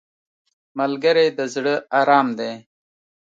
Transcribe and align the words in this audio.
ملګری 0.79 1.27
د 1.37 1.39
زړه 1.53 1.75
ارام 1.99 2.27
دی 2.39 2.51